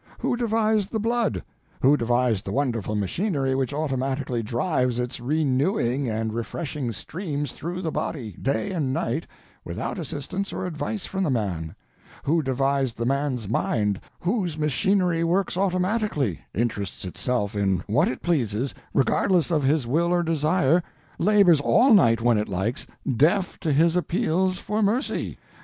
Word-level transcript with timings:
Who 0.17 0.35
devised 0.35 0.89
the 0.91 0.99
blood? 0.99 1.43
Who 1.83 1.95
devised 1.95 2.45
the 2.45 2.51
wonderful 2.51 2.95
machinery 2.95 3.53
which 3.53 3.71
automatically 3.71 4.41
drives 4.41 4.97
its 4.97 5.19
renewing 5.19 6.09
and 6.09 6.33
refreshing 6.33 6.91
streams 6.91 7.51
through 7.51 7.83
the 7.83 7.91
body, 7.91 8.35
day 8.41 8.71
and 8.71 8.93
night, 8.93 9.27
without 9.63 9.99
assistance 9.99 10.51
or 10.51 10.65
advice 10.65 11.05
from 11.05 11.21
the 11.23 11.29
man? 11.29 11.75
Who 12.23 12.41
devised 12.41 12.97
the 12.97 13.05
man's 13.05 13.47
mind, 13.47 13.99
whose 14.21 14.57
machinery 14.57 15.23
works 15.23 15.55
automatically, 15.55 16.39
interests 16.51 17.05
itself 17.05 17.55
in 17.55 17.83
what 17.85 18.07
it 18.07 18.23
pleases, 18.23 18.73
regardless 18.95 19.51
of 19.51 19.69
its 19.69 19.85
will 19.85 20.11
or 20.11 20.23
desire, 20.23 20.81
labors 21.19 21.61
all 21.61 21.93
night 21.93 22.21
when 22.21 22.39
it 22.39 22.49
likes, 22.49 22.87
deaf 23.17 23.59
to 23.59 23.71
his 23.71 23.95
appeals 23.95 24.57
for 24.57 24.81
mercy? 24.81 25.37